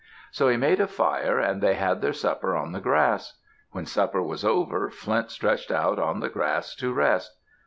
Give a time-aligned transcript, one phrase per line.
[0.31, 3.37] So he made a fire and they had their supper on the grass.
[3.69, 7.37] When supper was over, Flint stretched out on the grass to rest.